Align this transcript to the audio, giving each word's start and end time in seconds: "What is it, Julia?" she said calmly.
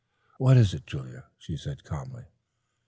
"What 0.39 0.57
is 0.57 0.73
it, 0.73 0.87
Julia?" 0.87 1.25
she 1.37 1.55
said 1.55 1.83
calmly. 1.83 2.25